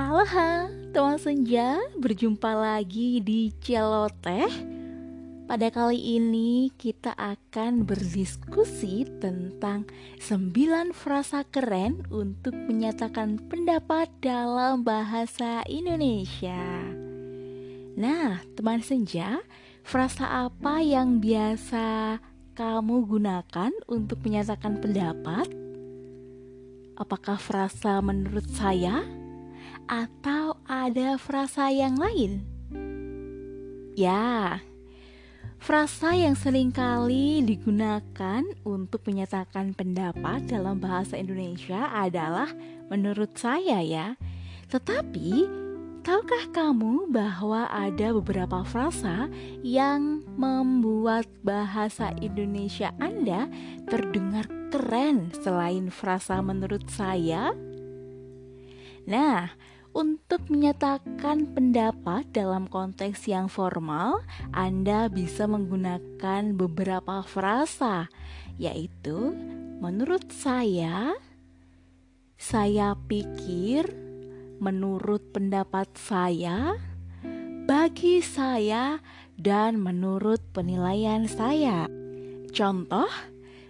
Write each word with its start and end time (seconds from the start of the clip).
Aloha, 0.00 0.72
teman 0.96 1.20
senja, 1.20 1.76
berjumpa 2.00 2.56
lagi 2.56 3.20
di 3.20 3.52
Celoteh. 3.60 4.48
Pada 5.44 5.68
kali 5.68 6.16
ini 6.16 6.72
kita 6.72 7.12
akan 7.12 7.84
berdiskusi 7.84 9.04
tentang 9.20 9.84
9 10.24 10.96
frasa 10.96 11.44
keren 11.44 12.08
untuk 12.08 12.56
menyatakan 12.56 13.44
pendapat 13.52 14.08
dalam 14.24 14.88
bahasa 14.88 15.60
Indonesia. 15.68 16.64
Nah, 17.92 18.40
teman 18.56 18.80
senja, 18.80 19.44
frasa 19.84 20.48
apa 20.48 20.80
yang 20.80 21.20
biasa 21.20 22.16
kamu 22.56 23.04
gunakan 23.04 23.72
untuk 23.84 24.24
menyatakan 24.24 24.80
pendapat? 24.80 25.44
Apakah 26.96 27.36
frasa 27.36 28.00
menurut 28.00 28.48
saya? 28.48 29.19
Atau 29.90 30.54
ada 30.70 31.18
frasa 31.18 31.66
yang 31.74 31.98
lain? 31.98 32.46
Ya, 33.98 34.62
frasa 35.58 36.14
yang 36.14 36.38
sering 36.38 36.70
kali 36.70 37.42
digunakan 37.42 38.46
untuk 38.62 39.02
menyatakan 39.10 39.74
pendapat 39.74 40.46
dalam 40.46 40.78
bahasa 40.78 41.18
Indonesia 41.18 41.90
adalah 41.90 42.54
menurut 42.86 43.34
saya 43.34 43.82
ya. 43.82 44.14
Tetapi, 44.70 45.50
tahukah 46.06 46.54
kamu 46.54 47.10
bahwa 47.10 47.66
ada 47.66 48.14
beberapa 48.14 48.62
frasa 48.62 49.26
yang 49.66 50.22
membuat 50.38 51.26
bahasa 51.42 52.14
Indonesia 52.22 52.94
Anda 53.02 53.50
terdengar 53.90 54.46
keren 54.70 55.34
selain 55.34 55.90
frasa 55.90 56.38
menurut 56.38 56.86
saya? 56.86 57.50
Nah, 59.10 59.50
untuk 59.90 60.46
menyatakan 60.46 61.50
pendapat 61.50 62.22
dalam 62.30 62.70
konteks 62.70 63.26
yang 63.26 63.50
formal, 63.50 64.22
Anda 64.54 65.10
bisa 65.10 65.50
menggunakan 65.50 66.54
beberapa 66.54 67.26
frasa, 67.26 68.06
yaitu 68.54 69.34
menurut 69.82 70.30
saya, 70.30 71.18
saya 72.38 72.94
pikir, 73.10 73.90
menurut 74.62 75.34
pendapat 75.34 75.90
saya, 75.98 76.78
bagi 77.66 78.22
saya, 78.22 79.02
dan 79.40 79.80
menurut 79.80 80.38
penilaian 80.54 81.24
saya. 81.26 81.88
Contoh 82.52 83.08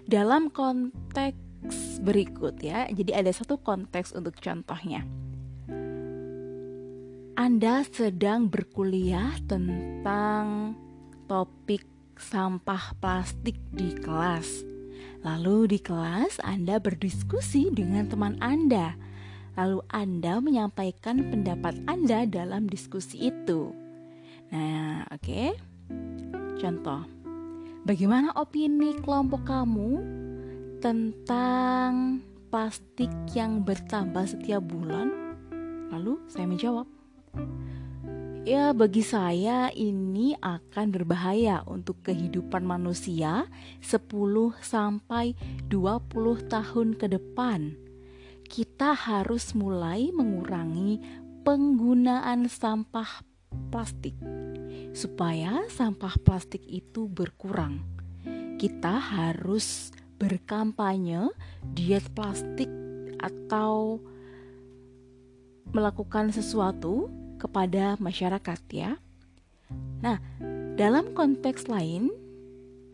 dalam 0.04 0.50
konteks 0.50 2.02
berikut 2.02 2.58
ya. 2.58 2.90
Jadi 2.90 3.14
ada 3.14 3.30
satu 3.30 3.56
konteks 3.62 4.12
untuk 4.18 4.34
contohnya. 4.42 5.06
Anda 7.40 7.88
sedang 7.88 8.52
berkuliah 8.52 9.32
tentang 9.48 10.76
topik 11.24 11.88
sampah 12.20 12.92
plastik 13.00 13.56
di 13.72 13.96
kelas. 13.96 14.60
Lalu 15.24 15.72
di 15.72 15.78
kelas 15.80 16.36
Anda 16.44 16.76
berdiskusi 16.76 17.72
dengan 17.72 18.12
teman 18.12 18.36
Anda. 18.44 18.92
Lalu 19.56 19.80
Anda 19.88 20.36
menyampaikan 20.44 21.32
pendapat 21.32 21.80
Anda 21.88 22.28
dalam 22.28 22.68
diskusi 22.68 23.32
itu. 23.32 23.72
Nah, 24.52 25.08
oke. 25.08 25.24
Okay. 25.24 25.56
Contoh. 26.60 27.08
Bagaimana 27.88 28.36
opini 28.36 29.00
kelompok 29.00 29.48
kamu 29.48 29.96
tentang 30.84 32.20
plastik 32.52 33.08
yang 33.32 33.64
bertambah 33.64 34.28
setiap 34.28 34.60
bulan? 34.60 35.08
Lalu 35.88 36.20
saya 36.28 36.44
menjawab, 36.44 36.99
Ya, 38.40 38.72
bagi 38.72 39.04
saya 39.04 39.68
ini 39.70 40.34
akan 40.40 40.90
berbahaya 40.90 41.60
untuk 41.68 42.00
kehidupan 42.02 42.64
manusia 42.64 43.46
10 43.84 44.10
sampai 44.64 45.36
20 45.68 46.50
tahun 46.50 46.96
ke 46.96 47.06
depan. 47.20 47.76
Kita 48.48 48.96
harus 48.96 49.54
mulai 49.54 50.10
mengurangi 50.10 50.98
penggunaan 51.46 52.48
sampah 52.50 53.22
plastik 53.70 54.18
supaya 54.96 55.68
sampah 55.70 56.18
plastik 56.24 56.64
itu 56.66 57.06
berkurang. 57.06 57.84
Kita 58.58 58.98
harus 58.98 59.94
berkampanye 60.18 61.30
diet 61.76 62.08
plastik 62.16 62.68
atau 63.20 64.00
melakukan 65.70 66.34
sesuatu 66.34 67.19
kepada 67.40 67.96
masyarakat 67.96 68.60
ya. 68.68 69.00
Nah, 70.04 70.20
dalam 70.76 71.16
konteks 71.16 71.66
lain, 71.72 72.12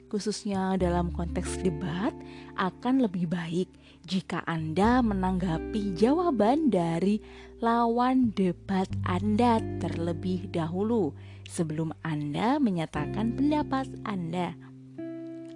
khususnya 0.07 0.79
dalam 0.79 1.11
konteks 1.11 1.59
debat, 1.67 2.15
akan 2.55 3.05
lebih 3.05 3.27
baik 3.27 3.69
jika 4.07 4.47
Anda 4.47 5.03
menanggapi 5.03 5.99
jawaban 5.99 6.71
dari 6.71 7.19
lawan 7.59 8.31
debat 8.39 8.87
Anda 9.03 9.59
terlebih 9.83 10.53
dahulu 10.55 11.11
sebelum 11.51 11.91
Anda 12.07 12.63
menyatakan 12.63 13.35
pendapat 13.35 13.91
Anda. 14.07 14.55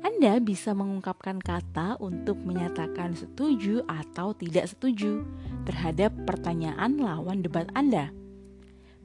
Anda 0.00 0.40
bisa 0.40 0.72
mengungkapkan 0.72 1.44
kata 1.44 2.00
untuk 2.00 2.40
menyatakan 2.40 3.12
setuju 3.12 3.84
atau 3.84 4.32
tidak 4.32 4.72
setuju 4.72 5.28
terhadap 5.68 6.16
pertanyaan 6.24 6.96
lawan 6.96 7.44
debat 7.44 7.68
Anda. 7.76 8.08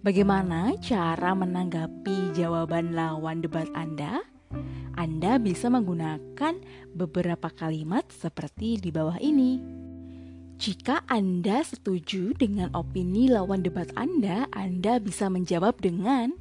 Bagaimana 0.05 0.77
cara 0.85 1.33
menanggapi 1.33 2.37
jawaban 2.37 2.93
lawan 2.93 3.41
debat 3.41 3.65
Anda? 3.73 4.21
Anda 4.93 5.41
bisa 5.41 5.65
menggunakan 5.73 6.61
beberapa 6.93 7.49
kalimat 7.49 8.05
seperti 8.13 8.77
di 8.77 8.93
bawah 8.93 9.17
ini. 9.17 9.57
Jika 10.61 11.09
Anda 11.09 11.65
setuju 11.65 12.37
dengan 12.37 12.69
opini 12.77 13.33
lawan 13.33 13.65
debat 13.65 13.89
Anda, 13.97 14.45
Anda 14.53 15.01
bisa 15.01 15.25
menjawab 15.25 15.81
dengan 15.81 16.37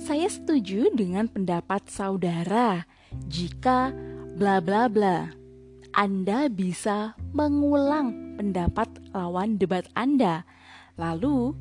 "Saya 0.00 0.32
setuju 0.32 0.88
dengan 0.96 1.28
pendapat 1.28 1.92
saudara 1.92 2.88
jika 3.28 3.92
bla 4.40 4.64
bla 4.64 4.88
bla." 4.88 5.36
Anda 5.92 6.48
bisa 6.48 7.12
mengulang 7.36 8.40
pendapat 8.40 8.88
lawan 9.12 9.60
debat 9.60 9.84
Anda. 9.92 10.48
Lalu, 10.96 11.52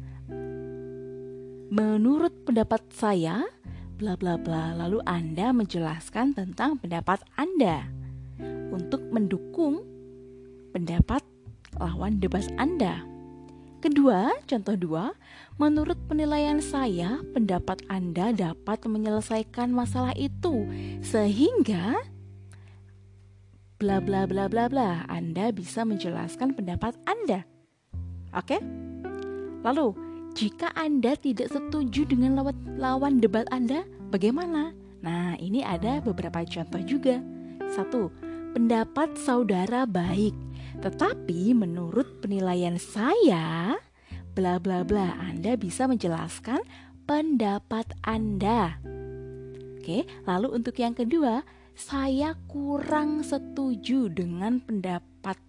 menurut 1.67 2.33
pendapat 2.47 2.83
saya, 2.93 3.43
bla 3.97 4.15
bla 4.15 4.37
bla. 4.39 4.77
Lalu 4.77 5.01
Anda 5.03 5.51
menjelaskan 5.51 6.37
tentang 6.37 6.79
pendapat 6.79 7.23
Anda 7.35 7.87
untuk 8.71 9.01
mendukung 9.09 9.83
pendapat 10.71 11.25
lawan 11.79 12.21
debat 12.21 12.45
Anda. 12.55 13.03
Kedua, 13.77 14.33
contoh 14.49 14.73
dua, 14.73 15.13
menurut 15.61 15.97
penilaian 16.09 16.57
saya, 16.57 17.21
pendapat 17.37 17.85
Anda 17.85 18.33
dapat 18.33 18.81
menyelesaikan 18.89 19.69
masalah 19.69 20.17
itu 20.17 20.65
sehingga 21.05 22.01
bla 23.77 24.01
bla 24.01 24.25
bla 24.25 24.49
bla 24.49 24.65
bla. 24.65 25.05
Anda 25.05 25.53
bisa 25.53 25.85
menjelaskan 25.85 26.57
pendapat 26.57 26.97
Anda. 27.05 27.45
Oke? 28.33 28.57
Lalu, 29.61 30.06
jika 30.37 30.69
Anda 30.77 31.17
tidak 31.17 31.49
setuju 31.49 32.05
dengan 32.05 32.37
lawan, 32.77 33.17
debat 33.17 33.49
Anda, 33.49 33.89
bagaimana? 34.13 34.69
Nah, 35.01 35.33
ini 35.41 35.65
ada 35.65 35.97
beberapa 35.97 36.45
contoh 36.45 36.77
juga. 36.85 37.17
Satu, 37.73 38.13
pendapat 38.53 39.17
saudara 39.17 39.89
baik, 39.89 40.37
tetapi 40.85 41.57
menurut 41.57 42.21
penilaian 42.21 42.77
saya, 42.77 43.81
bla 44.37 44.61
bla 44.61 44.85
bla, 44.85 45.17
Anda 45.17 45.57
bisa 45.57 45.89
menjelaskan 45.89 46.61
pendapat 47.09 47.97
Anda. 48.05 48.77
Oke, 49.81 50.05
lalu 50.29 50.53
untuk 50.53 50.77
yang 50.77 50.93
kedua, 50.93 51.41
saya 51.73 52.37
kurang 52.45 53.25
setuju 53.25 54.13
dengan 54.13 54.61
pendapat 54.61 55.41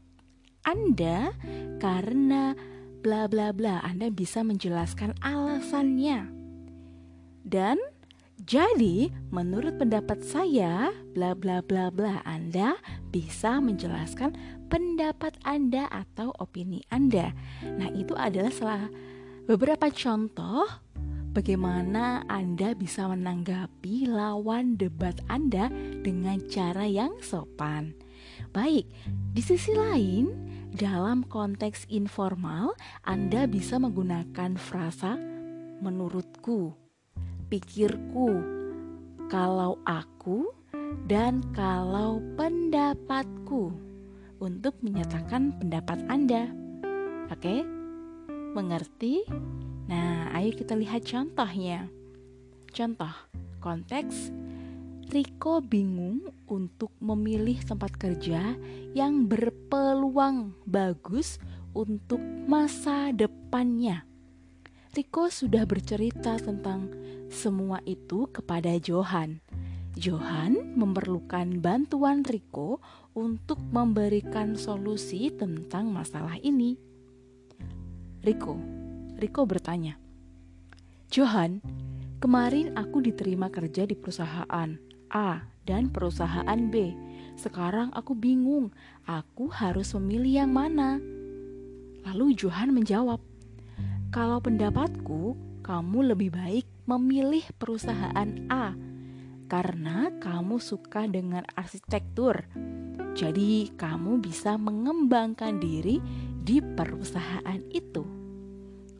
Anda 0.64 1.36
karena 1.76 2.56
bla 3.00 3.30
bla 3.30 3.54
bla. 3.54 3.80
Anda 3.82 4.10
bisa 4.12 4.42
menjelaskan 4.42 5.16
alasannya. 5.22 6.30
Dan 7.48 7.80
jadi, 8.46 9.10
menurut 9.34 9.82
pendapat 9.82 10.22
saya, 10.22 10.94
bla 11.12 11.34
bla 11.34 11.58
bla 11.58 11.90
bla, 11.90 12.22
Anda 12.22 12.78
bisa 13.10 13.58
menjelaskan 13.58 14.32
pendapat 14.70 15.34
Anda 15.42 15.90
atau 15.90 16.30
opini 16.38 16.86
Anda. 16.88 17.34
Nah, 17.66 17.90
itu 17.92 18.14
adalah 18.14 18.52
salah 18.54 18.84
beberapa 19.50 19.90
contoh 19.90 20.64
bagaimana 21.34 22.22
Anda 22.30 22.78
bisa 22.78 23.10
menanggapi 23.10 24.06
lawan 24.06 24.78
debat 24.78 25.18
Anda 25.26 25.66
dengan 26.00 26.38
cara 26.46 26.86
yang 26.86 27.18
sopan. 27.18 27.96
Baik, 28.54 28.86
di 29.34 29.42
sisi 29.42 29.74
lain, 29.74 30.30
dalam 30.78 31.26
konteks 31.26 31.90
informal, 31.90 32.78
Anda 33.02 33.50
bisa 33.50 33.82
menggunakan 33.82 34.54
frasa 34.54 35.18
menurutku, 35.82 36.70
pikirku, 37.50 38.38
kalau 39.26 39.82
aku, 39.82 40.54
dan 41.10 41.42
kalau 41.50 42.22
pendapatku 42.38 43.74
untuk 44.38 44.78
menyatakan 44.78 45.50
pendapat 45.58 45.98
Anda. 46.06 46.46
Oke? 47.34 47.66
Mengerti? 48.54 49.26
Nah, 49.90 50.30
ayo 50.30 50.54
kita 50.54 50.78
lihat 50.78 51.02
contohnya. 51.02 51.90
Contoh, 52.70 53.12
konteks 53.58 54.30
Riko 55.08 55.64
bingung 55.64 56.20
untuk 56.52 56.92
memilih 57.00 57.56
tempat 57.64 57.96
kerja 57.96 58.52
yang 58.92 59.24
berpeluang 59.24 60.52
bagus 60.68 61.40
untuk 61.72 62.20
masa 62.44 63.08
depannya. 63.16 64.04
Riko 64.92 65.32
sudah 65.32 65.64
bercerita 65.64 66.36
tentang 66.36 66.92
semua 67.32 67.80
itu 67.88 68.28
kepada 68.28 68.76
Johan. 68.76 69.40
Johan 69.96 70.76
memerlukan 70.76 71.56
bantuan 71.56 72.20
Riko 72.20 72.76
untuk 73.16 73.64
memberikan 73.72 74.60
solusi 74.60 75.32
tentang 75.32 75.88
masalah 75.88 76.36
ini. 76.44 76.76
Riko, 78.20 78.60
Riko 79.16 79.48
bertanya, 79.48 79.96
"Johan, 81.08 81.64
kemarin 82.20 82.76
aku 82.76 83.00
diterima 83.00 83.48
kerja 83.48 83.88
di 83.88 83.96
perusahaan 83.96 84.87
A 85.12 85.44
dan 85.68 85.92
perusahaan 85.92 86.60
B. 86.72 86.96
Sekarang 87.38 87.94
aku 87.94 88.18
bingung, 88.18 88.74
aku 89.06 89.46
harus 89.52 89.94
memilih 89.94 90.42
yang 90.42 90.52
mana. 90.52 90.98
Lalu 92.08 92.34
Johan 92.34 92.72
menjawab, 92.72 93.20
"Kalau 94.10 94.40
pendapatku, 94.40 95.36
kamu 95.62 96.16
lebih 96.16 96.32
baik 96.32 96.66
memilih 96.88 97.44
perusahaan 97.60 98.30
A 98.48 98.72
karena 99.46 100.08
kamu 100.18 100.56
suka 100.58 101.04
dengan 101.04 101.44
arsitektur. 101.54 102.48
Jadi, 103.12 103.70
kamu 103.76 104.18
bisa 104.24 104.56
mengembangkan 104.56 105.60
diri 105.60 106.02
di 106.42 106.58
perusahaan 106.58 107.60
itu." 107.70 108.02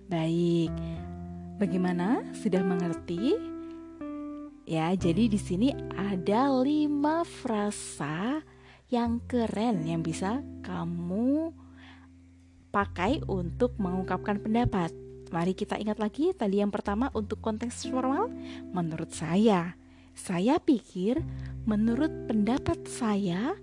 Baik, 0.07 0.73
bagaimana? 1.59 2.23
Sudah 2.33 2.63
mengerti? 2.63 3.58
Ya, 4.69 4.93
jadi 4.93 5.33
di 5.33 5.41
sini 5.41 5.73
ada 5.97 6.53
lima 6.61 7.25
frasa 7.25 8.45
yang 8.93 9.17
keren 9.25 9.89
yang 9.89 10.05
bisa 10.05 10.45
kamu 10.61 11.57
pakai 12.69 13.25
untuk 13.25 13.81
mengungkapkan 13.81 14.37
pendapat. 14.45 14.93
Mari 15.33 15.57
kita 15.57 15.81
ingat 15.81 15.97
lagi 15.97 16.37
tadi 16.37 16.61
yang 16.61 16.69
pertama 16.69 17.09
untuk 17.17 17.41
konteks 17.41 17.89
formal. 17.89 18.29
Menurut 18.69 19.09
saya, 19.17 19.73
saya 20.13 20.61
pikir 20.61 21.17
menurut 21.65 22.29
pendapat 22.29 22.85
saya, 22.85 23.57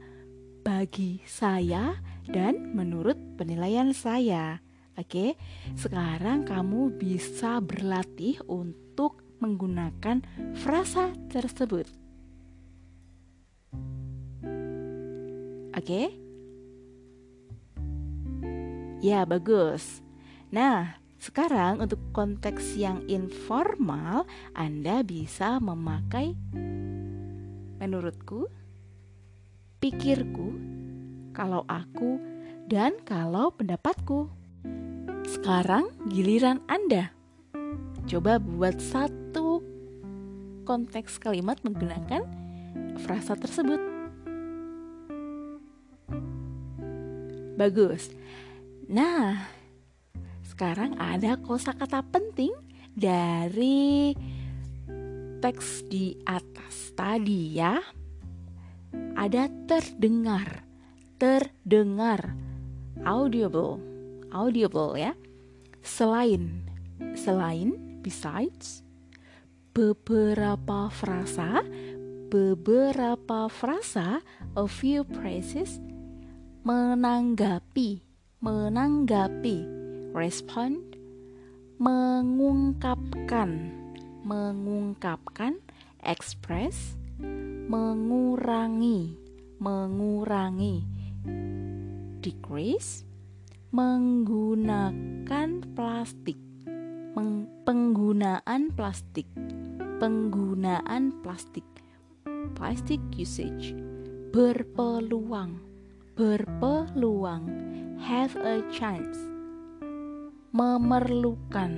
bagi 0.65 1.21
saya, 1.29 2.01
dan 2.25 2.73
menurut 2.73 3.37
penilaian 3.37 3.93
saya. 3.93 4.57
Oke, 4.97 5.37
sekarang 5.77 6.49
kamu 6.49 6.97
bisa 6.97 7.61
berlatih 7.61 8.41
untuk 8.49 8.84
menggunakan 9.45 10.25
frasa 10.65 11.13
tersebut. 11.29 11.85
Oke? 15.77 16.09
Ya, 19.05 19.21
bagus. 19.29 20.01
Nah, 20.49 20.97
sekarang 21.21 21.77
untuk 21.77 22.01
konteks 22.09 22.73
yang 22.73 23.05
informal, 23.05 24.25
Anda 24.57 25.05
bisa 25.05 25.61
memakai 25.61 26.33
menurutku, 27.77 28.49
pikirku, 29.77 30.57
kalau 31.37 31.67
aku, 31.69 32.17
dan 32.65 32.97
kalau 33.05 33.53
pendapatku. 33.53 34.31
Sekarang 35.25 35.91
giliran 36.09 36.61
Anda. 36.65 37.14
Coba 38.05 38.37
buat 38.37 38.77
satu 38.77 39.65
konteks 40.61 41.17
kalimat 41.17 41.57
menggunakan 41.65 42.21
frasa 43.01 43.33
tersebut. 43.33 43.81
Bagus. 47.57 48.13
Nah, 48.85 49.49
sekarang 50.45 51.01
ada 51.01 51.33
kosakata 51.41 52.05
penting 52.13 52.53
dari 52.93 54.13
teks 55.41 55.89
di 55.89 56.13
atas 56.29 56.93
tadi 56.93 57.57
ya. 57.57 57.81
Ada 59.17 59.49
terdengar, 59.65 60.61
terdengar, 61.17 62.37
audible, 63.01 63.81
audible 64.29 64.93
ya. 64.93 65.17
Selain, 65.81 66.65
selain 67.15 67.84
besides, 68.05 68.85
beberapa 69.73 70.93
frasa, 70.93 71.65
beberapa 72.29 73.49
frasa, 73.49 74.21
a 74.53 74.65
few 74.69 75.01
phrases, 75.09 75.81
menanggapi, 76.61 78.05
menanggapi, 78.45 79.65
respond, 80.13 80.93
mengungkapkan, 81.81 83.73
mengungkapkan, 84.21 85.57
express, 86.05 86.93
mengurangi, 87.65 89.17
mengurangi, 89.57 90.85
decrease, 92.21 93.01
menggunakan 93.73 95.49
plastik, 95.73 96.37
penggunaan 97.63 98.75
plastik. 98.75 99.27
Penggunaan 100.03 101.15
plastik. 101.23 101.63
Plastic 102.59 102.99
usage. 103.15 103.71
Berpeluang. 104.35 105.63
Berpeluang. 106.19 107.43
Have 108.03 108.35
a 108.35 108.59
chance. 108.67 109.15
Memerlukan. 110.51 111.73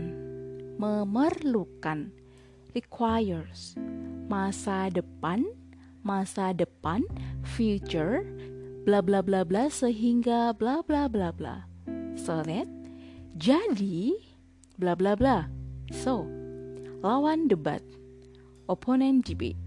Memerlukan. 0.82 2.10
Requires. 2.74 3.77
Masa 4.25 4.89
depan. 4.89 5.46
Masa 6.01 6.50
depan. 6.53 7.06
Future. 7.46 8.25
Bla 8.89 9.06
bla 9.06 9.22
bla 9.22 9.46
bla 9.46 9.70
sehingga 9.70 10.53
bla 10.58 10.82
bla 10.82 11.06
bla 11.06 11.29
bla. 11.29 11.70
So 12.17 12.41
that. 12.41 12.65
Jadi 13.38 14.26
bla 14.77 14.93
bla 14.93 15.17
bla. 15.17 15.50
So, 15.89 16.29
lawan 17.01 17.50
debat, 17.50 17.81
opponent 18.69 19.25
debate. 19.25 19.57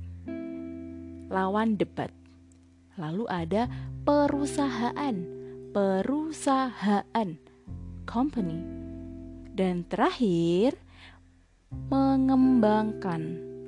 Lawan 1.30 1.74
debat. 1.78 2.14
Lalu 2.94 3.26
ada 3.26 3.66
perusahaan, 4.06 5.16
perusahaan, 5.74 7.28
company. 8.06 8.58
Dan 9.54 9.82
terakhir, 9.90 10.78
mengembangkan, 11.90 13.22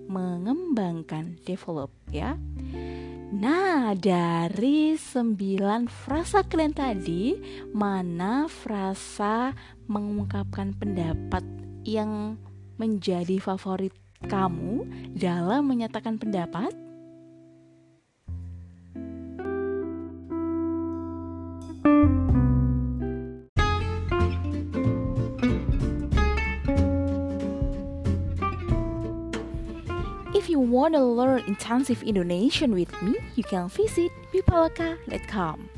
mengembangkan, 0.06 1.38
develop 1.42 1.90
ya. 2.10 2.38
Nah, 3.32 3.96
dari 3.96 4.92
sembilan 4.92 5.88
frasa 5.88 6.44
kalian 6.44 6.74
tadi, 6.76 7.32
mana 7.72 8.44
frasa 8.44 9.56
mengungkapkan 9.88 10.76
pendapat 10.76 11.40
yang 11.88 12.36
menjadi 12.76 13.40
favorit 13.40 13.96
kamu 14.28 14.84
dalam 15.16 15.64
menyatakan 15.64 16.20
pendapat? 16.20 16.91
Want 30.60 30.94
to 30.94 31.04
learn 31.04 31.44
intensive 31.46 32.02
Indonesian 32.02 32.74
with 32.74 32.90
me, 33.02 33.16
you 33.36 33.44
can 33.44 33.68
visit 33.68 34.10
bipalaka.com. 34.32 35.68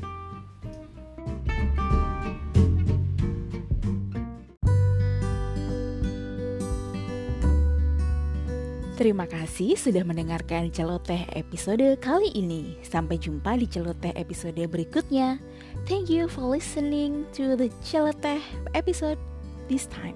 Terima 8.95 9.27
kasih 9.27 9.75
sudah 9.75 10.07
mendengarkan 10.07 10.71
celoteh 10.71 11.27
episode 11.35 11.83
kali 11.99 12.31
ini. 12.31 12.79
Sampai 12.79 13.19
jumpa 13.19 13.59
di 13.59 13.67
celoteh 13.67 14.15
episode 14.15 14.63
berikutnya. 14.71 15.35
Thank 15.83 16.07
you 16.07 16.31
for 16.31 16.47
listening 16.47 17.27
to 17.35 17.59
the 17.59 17.67
Celeteh 17.83 18.39
episode 18.71 19.19
this 19.67 19.83
time. 19.91 20.15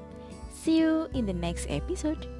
See 0.55 0.79
you 0.79 1.11
in 1.11 1.27
the 1.27 1.35
next 1.35 1.67
episode. 1.67 2.38